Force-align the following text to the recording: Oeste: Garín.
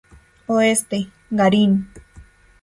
Oeste: 0.47 1.11
Garín. 1.29 1.71